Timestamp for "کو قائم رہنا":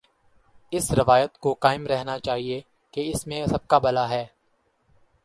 1.37-2.19